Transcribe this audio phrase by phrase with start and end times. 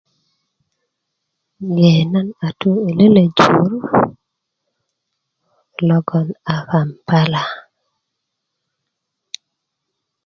[1.77, 3.71] ye nan a tu i lele jur
[5.87, 7.43] logon a kampala